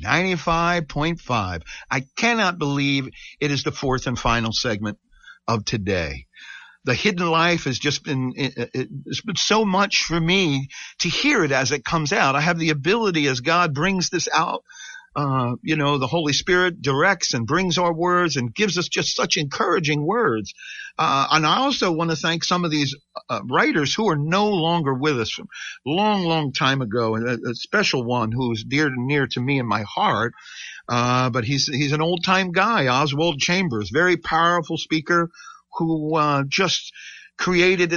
[0.04, 1.62] 95.5.
[1.92, 4.98] I cannot believe it is the fourth and final segment
[5.46, 6.26] of today
[6.84, 10.68] the hidden life has just been it's been so much for me
[11.00, 12.36] to hear it as it comes out.
[12.36, 14.62] I have the ability as God brings this out.
[15.16, 19.14] Uh, you know, the Holy Spirit directs and brings our words and gives us just
[19.14, 20.52] such encouraging words.
[20.98, 22.96] Uh, and I also want to thank some of these
[23.30, 25.46] uh, writers who are no longer with us from
[25.86, 29.40] long, long time ago, and a, a special one who is dear and near to
[29.40, 30.34] me in my heart.
[30.88, 35.30] Uh, but he's he's an old time guy, Oswald Chambers, very powerful speaker,
[35.76, 36.92] who uh, just
[37.36, 37.92] created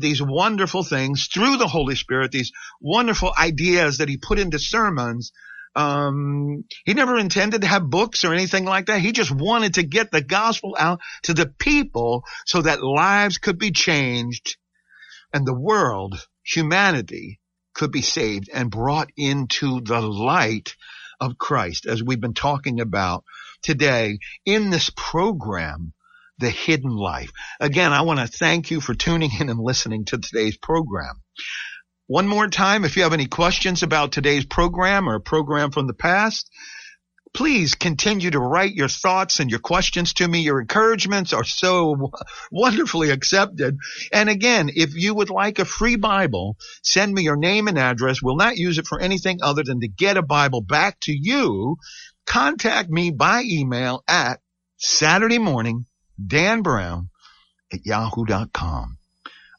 [0.00, 5.32] these wonderful things through the Holy Spirit, these wonderful ideas that he put into sermons.
[5.76, 9.00] Um, he never intended to have books or anything like that.
[9.00, 13.58] He just wanted to get the gospel out to the people so that lives could
[13.58, 14.56] be changed
[15.32, 17.40] and the world, humanity
[17.74, 20.74] could be saved and brought into the light
[21.20, 23.24] of Christ as we've been talking about
[23.62, 25.92] today in this program
[26.40, 27.30] the hidden life.
[27.60, 31.22] Again, I want to thank you for tuning in and listening to today's program.
[32.06, 35.86] One more time, if you have any questions about today's program or a program from
[35.86, 36.50] the past,
[37.32, 40.40] please continue to write your thoughts and your questions to me.
[40.40, 42.10] Your encouragements are so
[42.50, 43.76] wonderfully accepted.
[44.12, 48.22] And again, if you would like a free Bible, send me your name and address.
[48.22, 51.76] We'll not use it for anything other than to get a Bible back to you.
[52.26, 54.40] Contact me by email at
[54.78, 55.86] Saturday morning
[56.26, 57.10] Dan Brown
[57.72, 58.98] at yahoo.com.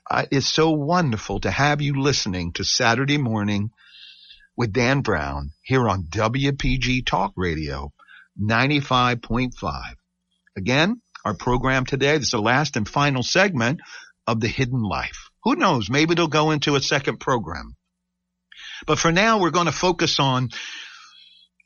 [0.09, 3.72] Uh, it's so wonderful to have you listening to Saturday morning
[4.57, 7.93] with Dan Brown here on WPG Talk Radio
[8.39, 9.95] 95.5.
[10.57, 13.80] Again, our program today, this is the last and final segment
[14.28, 15.30] of the hidden life.
[15.43, 15.89] Who knows?
[15.89, 17.76] Maybe it'll go into a second program.
[18.86, 20.49] But for now, we're going to focus on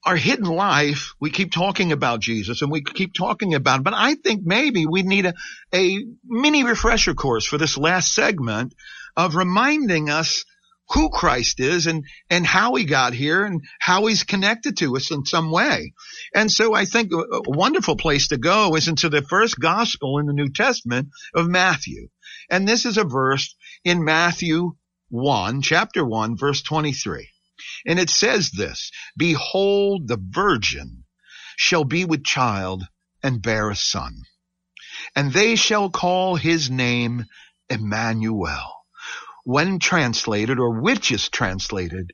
[0.06, 3.84] our hidden life, we keep talking about Jesus and we keep talking about, him.
[3.84, 5.34] but I think maybe we need a,
[5.74, 8.76] a mini refresher course for this last segment
[9.18, 10.46] of reminding us
[10.90, 15.10] who Christ is and, and how he got here and how he's connected to us
[15.10, 15.94] in some way.
[16.36, 20.20] And so I think a, a wonderful place to go is into the first gospel
[20.20, 22.10] in the New Testament of Matthew.
[22.52, 24.74] And this is a verse in Matthew
[25.10, 27.30] 1, chapter 1, verse 23.
[27.86, 31.04] And it says this, behold, the virgin
[31.58, 32.84] shall be with child
[33.24, 34.22] and bear a son.
[35.16, 37.26] And they shall call his name
[37.70, 38.76] Emmanuel.
[39.44, 42.14] When translated, or which is translated,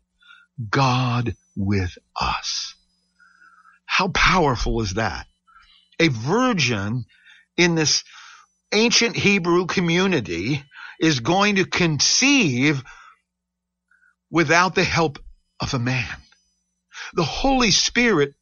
[0.69, 2.75] God with us.
[3.85, 5.27] How powerful is that?
[5.99, 7.05] A virgin
[7.57, 8.03] in this
[8.71, 10.63] ancient Hebrew community
[10.99, 12.83] is going to conceive
[14.29, 15.19] without the help
[15.61, 16.17] of a man.
[17.13, 18.33] The Holy Spirit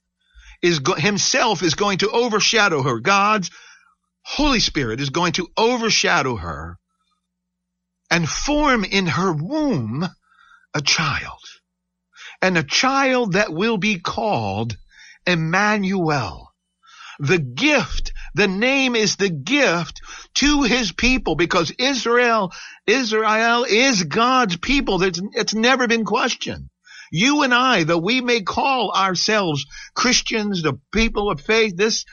[0.61, 2.99] is go- himself is going to overshadow her.
[2.99, 3.51] God's
[4.23, 6.77] Holy Spirit is going to overshadow her
[8.11, 10.07] and form in her womb
[10.73, 11.39] a child.
[12.41, 14.77] And a child that will be called
[15.27, 16.53] Emmanuel.
[17.19, 19.99] The gift, the name is the gift
[20.35, 22.53] to his people because Israel,
[22.87, 25.03] Israel is God's people.
[25.03, 26.69] It's, it's never been questioned.
[27.11, 32.05] You and I, though we may call ourselves Christians, the people of faith, this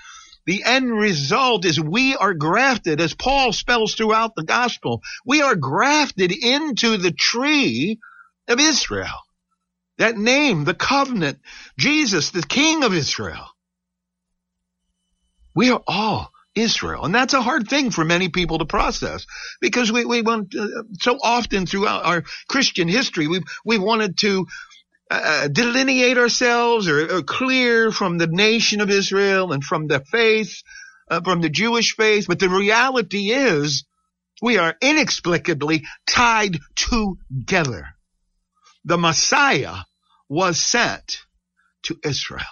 [0.46, 5.56] The end result is we are grafted, as Paul spells throughout the gospel, we are
[5.56, 7.98] grafted into the tree
[8.48, 9.20] of Israel.
[9.98, 11.40] That name, the covenant,
[11.78, 13.46] Jesus, the King of Israel.
[15.54, 17.04] We are all Israel.
[17.04, 19.26] And that's a hard thing for many people to process
[19.60, 20.66] because we, we want uh,
[21.00, 24.46] so often throughout our Christian history, we've, we wanted to
[25.10, 30.62] uh, delineate ourselves or, or, clear from the nation of Israel and from the faith,
[31.08, 32.26] uh, from the Jewish faith.
[32.26, 33.84] But the reality is
[34.42, 37.88] we are inexplicably tied together.
[38.84, 39.76] The Messiah
[40.28, 41.18] was sent
[41.84, 42.44] to Israel.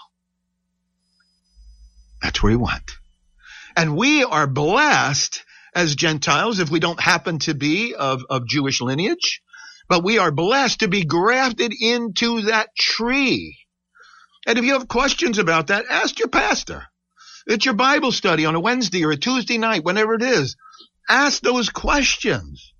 [2.23, 2.93] That's where he went.
[3.77, 5.43] And we are blessed
[5.75, 9.43] as Gentiles if we don't happen to be of, of Jewish lineage,
[9.89, 13.59] but we are blessed to be grafted into that tree.
[14.47, 16.85] And if you have questions about that, ask your pastor.
[17.47, 20.57] It's your Bible study on a Wednesday or a Tuesday night, whenever it is.
[21.09, 22.73] Ask those questions.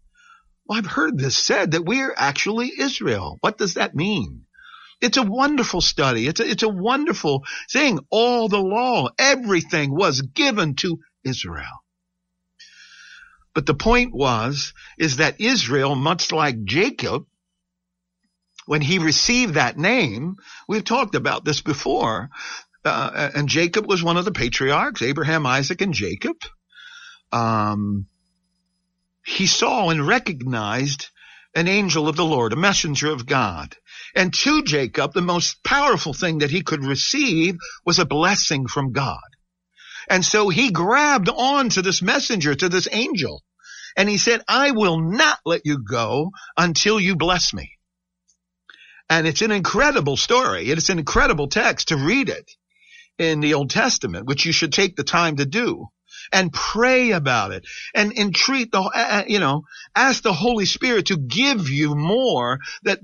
[0.67, 3.37] Well, I've heard this said that we're actually Israel.
[3.41, 4.47] What does that mean?
[5.01, 6.27] It's a wonderful study.
[6.27, 7.99] It's a, it's a wonderful thing.
[8.11, 11.84] All the law, everything was given to Israel.
[13.55, 17.27] But the point was, is that Israel, much like Jacob,
[18.67, 20.37] when he received that name,
[20.69, 22.31] we've talked about this before,
[22.85, 26.37] uh, and Jacob was one of the patriarchs, Abraham, Isaac, and Jacob.
[27.33, 28.07] Um,
[29.25, 31.09] he saw and recognized
[31.55, 33.77] an angel of the Lord, a messenger of God.
[34.15, 38.93] And to Jacob, the most powerful thing that he could receive was a blessing from
[38.93, 39.19] God.
[40.09, 43.43] And so he grabbed on to this messenger, to this angel,
[43.97, 47.71] and he said, I will not let you go until you bless me.
[49.09, 50.71] And it's an incredible story.
[50.71, 52.51] It's an incredible text to read it
[53.19, 55.89] in the Old Testament, which you should take the time to do
[56.33, 59.63] and pray about it and entreat the, uh, uh, you know,
[59.95, 63.01] ask the Holy Spirit to give you more that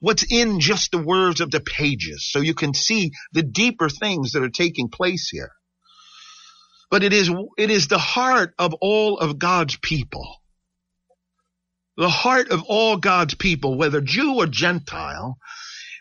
[0.00, 4.32] what's in just the words of the pages so you can see the deeper things
[4.32, 5.52] that are taking place here.
[6.90, 10.36] But it is, it is the heart of all of God's people.
[11.96, 15.38] The heart of all God's people, whether Jew or Gentile,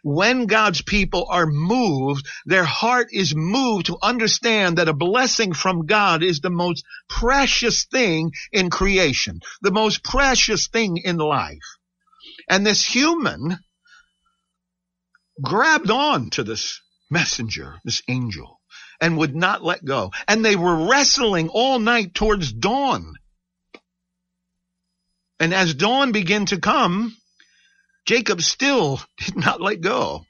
[0.04, 5.88] when God's people are moved, their heart is moved to understand that a blessing from
[5.88, 11.58] God is the most precious thing in creation, the most precious thing in life.
[12.48, 13.58] And this human
[15.42, 18.55] grabbed on to this messenger, this angel,
[19.02, 20.12] and would not let go.
[20.28, 23.14] And they were wrestling all night towards dawn.
[25.40, 27.16] And as dawn began to come,
[28.06, 30.26] Jacob still did not let go.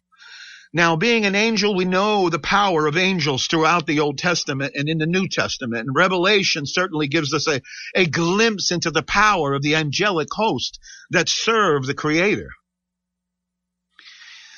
[0.74, 4.89] Now, being an angel, we know the power of angels throughout the Old Testament and
[4.89, 5.88] in the New Testament.
[5.88, 7.61] And Revelation certainly gives us a,
[7.95, 10.80] a glimpse into the power of the angelic host
[11.11, 12.49] that serve the Creator.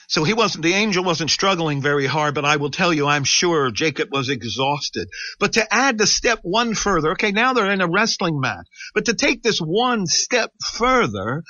[0.07, 3.25] So he wasn't, the angel wasn't struggling very hard, but I will tell you, I'm
[3.25, 5.09] sure Jacob was exhausted.
[5.37, 9.05] But to add the step one further, okay, now they're in a wrestling match, but
[9.05, 11.43] to take this one step further,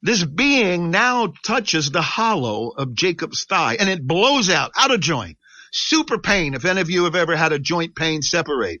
[0.00, 5.00] this being now touches the hollow of Jacob's thigh and it blows out, out of
[5.00, 5.36] joint.
[5.70, 8.80] Super pain, if any of you have ever had a joint pain separate.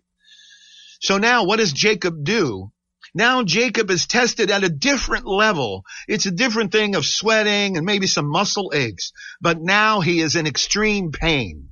[1.00, 2.72] So now what does Jacob do?
[3.14, 5.84] Now Jacob is tested at a different level.
[6.06, 10.36] It's a different thing of sweating and maybe some muscle aches, but now he is
[10.36, 11.70] in extreme pain.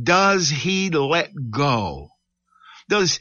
[0.00, 2.08] Does he let go?
[2.88, 3.20] Does,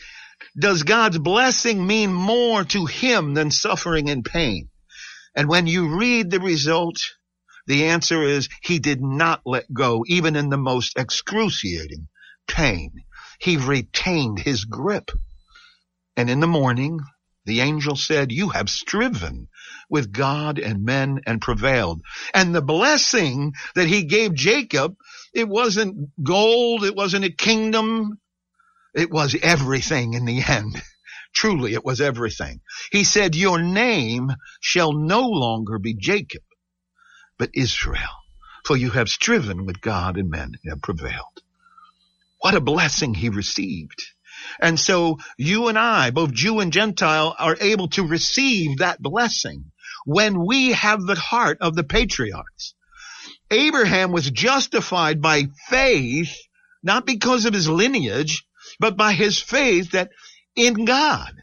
[0.60, 4.70] does God's blessing mean more to him than suffering and pain?
[5.36, 6.98] And when you read the result,
[7.66, 12.08] the answer is he did not let go, even in the most excruciating
[12.48, 12.92] pain.
[13.40, 15.12] He retained his grip.
[16.16, 17.00] And in the morning,
[17.46, 19.48] the angel said, you have striven
[19.90, 22.02] with God and men and prevailed.
[22.34, 24.96] And the blessing that he gave Jacob,
[25.34, 26.86] it wasn't gold.
[26.86, 28.20] It wasn't a kingdom.
[28.94, 30.82] It was everything in the end.
[31.34, 32.62] Truly, it was everything.
[32.92, 34.32] He said, your name
[34.62, 36.44] shall no longer be Jacob,
[37.40, 38.16] but Israel,
[38.66, 41.42] for you have striven with God and men and have prevailed.
[42.40, 44.04] What a blessing he received.
[44.60, 49.72] And so you and I, both Jew and Gentile, are able to receive that blessing
[50.06, 52.74] when we have the heart of the patriarchs.
[53.52, 56.36] Abraham was justified by faith,
[56.82, 58.44] not because of his lineage,
[58.80, 60.10] but by his faith that
[60.56, 61.34] in God.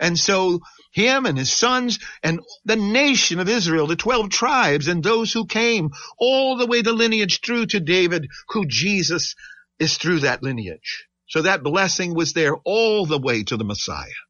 [0.00, 0.60] And so
[0.92, 5.46] him and his sons and the nation of Israel, the 12 tribes and those who
[5.46, 9.34] came all the way the lineage through to David, who Jesus
[9.78, 11.06] is through that lineage.
[11.28, 14.20] So that blessing was there all the way to the Messiah,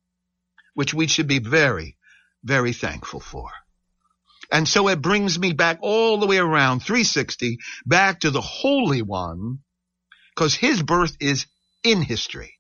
[0.75, 1.97] which we should be very,
[2.43, 3.51] very thankful for.
[4.53, 9.03] And so it brings me back all the way around 360 back to the Holy
[9.03, 9.61] One
[10.35, 11.47] because his birth is
[11.83, 12.55] in history.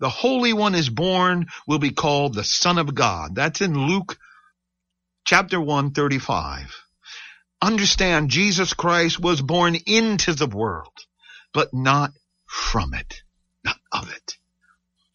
[0.00, 3.34] The Holy One is born will be called the Son of God.
[3.34, 4.18] That's in Luke
[5.24, 6.74] chapter 1, 35.
[7.62, 10.92] Understand Jesus Christ was born into the world,
[11.54, 12.10] but not
[12.56, 13.22] from it,
[13.64, 14.38] not of it.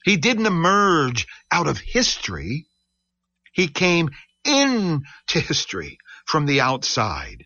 [0.06, 2.68] He didn't emerge out of history.
[3.52, 4.12] He came
[4.46, 7.46] into history from the outside.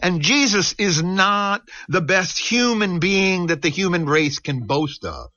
[0.00, 5.30] And Jesus is not the best human being that the human race can boast of.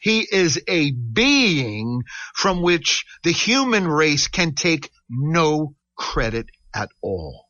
[0.00, 2.02] He is a being
[2.34, 7.45] from which the human race can take no credit at all.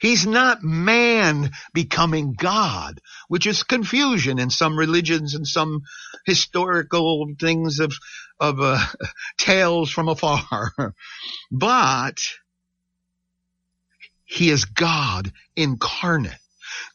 [0.00, 5.82] He's not man becoming God, which is confusion in some religions and some
[6.24, 7.92] historical things of,
[8.40, 8.82] of uh,
[9.38, 10.94] tales from afar.
[11.50, 12.22] but
[14.24, 16.32] he is God incarnate.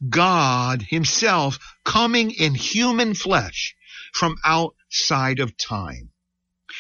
[0.10, 3.76] God himself coming in human flesh
[4.14, 6.10] from outside of time.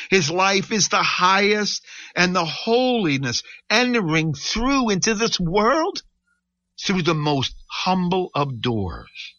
[0.09, 6.01] His life is the highest and the holiness entering through into this world
[6.85, 9.33] through the most humble of doors.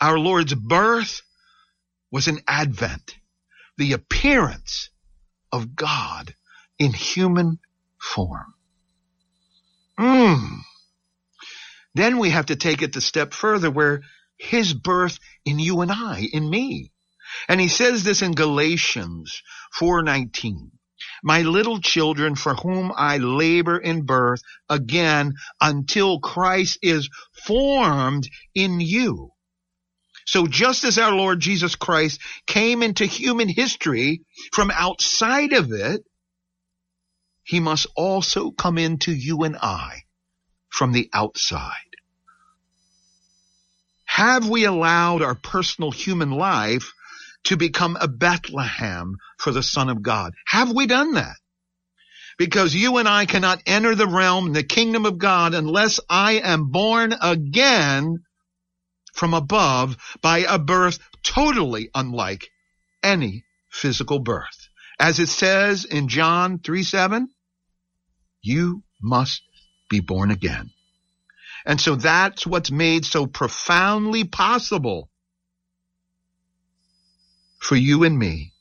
[0.00, 1.22] Our Lord's birth
[2.10, 3.16] was an advent,
[3.78, 4.90] the appearance
[5.50, 6.34] of God
[6.78, 7.58] in human
[7.98, 8.54] form.
[9.98, 10.58] Mm.
[11.94, 14.02] Then we have to take it a step further where
[14.36, 16.92] his birth in you and I, in me.
[17.48, 19.42] And he says this in Galatians
[19.78, 20.72] 4:19
[21.24, 27.08] my little children for whom I labor in birth again until Christ is
[27.46, 29.30] formed in you.
[30.26, 34.20] So just as our Lord Jesus Christ came into human history
[34.52, 36.02] from outside of it,
[37.42, 40.02] he must also come into you and I
[40.68, 41.70] from the outside.
[44.04, 46.92] Have we allowed our personal human life
[47.44, 50.32] to become a Bethlehem for the Son of God.
[50.46, 51.36] Have we done that?
[52.36, 56.70] Because you and I cannot enter the realm, the kingdom of God, unless I am
[56.70, 58.24] born again
[59.12, 62.50] from above by a birth totally unlike
[63.02, 64.68] any physical birth.
[64.98, 67.28] As it says in John 3 7,
[68.42, 69.42] you must
[69.88, 70.70] be born again.
[71.66, 75.08] And so that's what's made so profoundly possible
[77.64, 78.52] for you and me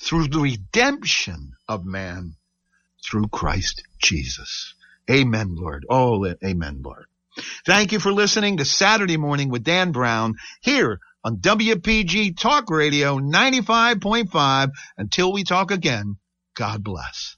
[0.00, 2.34] through the redemption of man
[3.04, 4.74] through Christ Jesus.
[5.10, 5.86] Amen, Lord.
[5.88, 7.06] Oh, amen, Lord.
[7.64, 13.18] Thank you for listening to Saturday Morning with Dan Brown here on WPG Talk Radio
[13.18, 14.70] 95.5.
[14.96, 16.16] Until we talk again,
[16.54, 17.37] God bless.